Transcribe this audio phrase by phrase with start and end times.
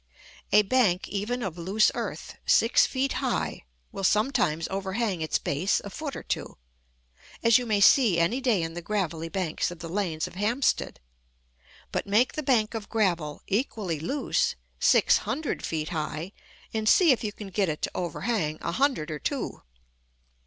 [0.51, 5.91] A bank even of loose earth, six feet high, will sometimes overhang its base a
[5.91, 6.57] foot or two,
[7.43, 10.99] as you may see any day in the gravelly banks of the lanes of Hampstead:
[11.91, 16.31] but make the bank of gravel, equally loose, six hundred feet high,
[16.73, 19.61] and see if you can get it to overhang a hundred or two!